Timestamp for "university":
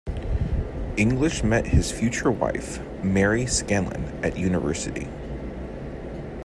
4.35-5.07